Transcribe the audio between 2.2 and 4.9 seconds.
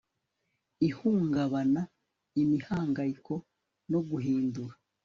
imihangayiko no guhindura